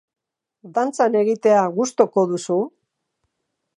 [0.77, 2.59] Dantzan egitea gustuko duzu?